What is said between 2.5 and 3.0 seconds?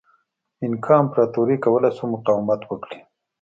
وکړي.